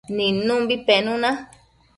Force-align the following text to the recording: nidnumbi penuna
nidnumbi 0.15 0.75
penuna 0.85 1.29